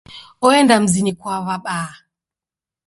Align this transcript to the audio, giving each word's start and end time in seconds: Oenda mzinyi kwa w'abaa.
Oenda 0.45 0.75
mzinyi 0.83 1.13
kwa 1.19 1.35
w'abaa. 1.45 1.93